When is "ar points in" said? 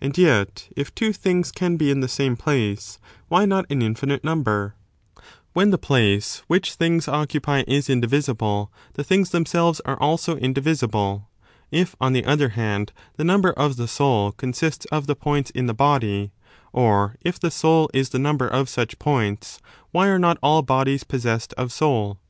15.14-15.66